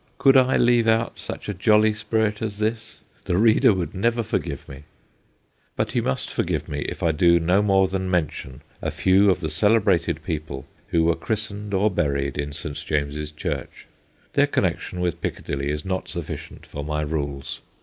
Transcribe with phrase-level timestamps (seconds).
[0.17, 3.01] Could I leave out such a jolly spirit as this?
[3.25, 4.85] The reader would never forgive me.
[5.75, 9.41] But he must forgive me if I do no more than mention a few of
[9.41, 12.77] the celebrated people who were christened or buried in St.
[12.83, 13.85] James's Church.
[14.33, 17.59] Their connection with Piccadilly is not sufficient for my rules.